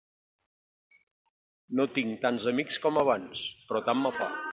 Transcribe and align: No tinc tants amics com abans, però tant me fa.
No 1.79 1.87
tinc 1.97 2.19
tants 2.23 2.47
amics 2.53 2.81
com 2.87 2.99
abans, 3.03 3.45
però 3.69 3.83
tant 3.91 4.03
me 4.07 4.13
fa. 4.23 4.31